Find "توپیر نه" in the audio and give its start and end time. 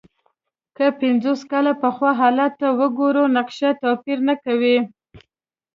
3.81-4.35